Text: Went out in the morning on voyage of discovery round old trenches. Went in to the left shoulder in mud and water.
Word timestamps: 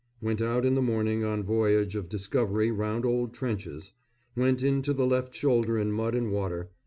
Went 0.19 0.41
out 0.41 0.65
in 0.65 0.73
the 0.73 0.81
morning 0.81 1.23
on 1.23 1.43
voyage 1.43 1.93
of 1.95 2.09
discovery 2.09 2.71
round 2.71 3.05
old 3.05 3.35
trenches. 3.35 3.93
Went 4.35 4.63
in 4.63 4.81
to 4.81 4.93
the 4.93 5.05
left 5.05 5.35
shoulder 5.35 5.77
in 5.77 5.91
mud 5.91 6.15
and 6.15 6.31
water. 6.31 6.71